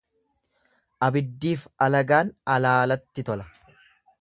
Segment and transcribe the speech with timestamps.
[1.07, 3.47] Abiddiif alagaan alaalatti tola.